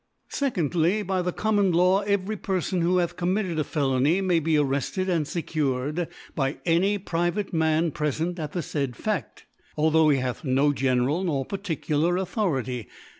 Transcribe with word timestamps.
* 0.21 0.29
Secondly^ 0.41 1.05
By 1.05 1.21
the 1.21 1.31
Common 1.31 1.71
Law 1.71 1.99
every 1.99 2.35
Perfon 2.35 2.81
who 2.81 2.95
Imh 2.95 3.15
committed 3.15 3.59
a 3.59 3.63
Felony, 3.63 4.19
may 4.19 4.39
be 4.39 4.57
arretted 4.57 5.07
and 5.09 5.27
fccured 5.27 6.07
by 6.33 6.57
any 6.65 6.97
private 6.97 7.53
Man 7.53 7.91
prefent 7.91 8.39
at 8.39 8.53
the 8.53 8.63
faid 8.63 8.93
Fa£t, 8.93 9.43
though 9.77 10.09
he 10.09 10.17
hath 10.17 10.43
no 10.43 10.73
general 10.73 11.23
nor 11.23 11.45
particular 11.45 12.17
Authority 12.17 12.87